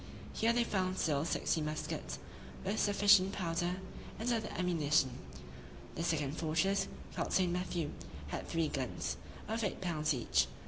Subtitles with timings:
[0.33, 2.17] Here they found still sixty muskets,
[2.65, 3.75] with sufficient powder
[4.17, 5.11] and other ammunition.
[5.93, 7.53] The second fortress, called St.
[7.53, 7.91] Matthew,
[8.29, 9.17] had three guns,
[9.47, 10.47] of eight pounds each.